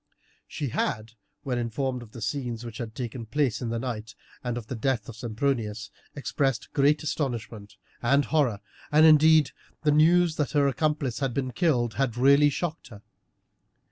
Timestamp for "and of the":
4.43-4.73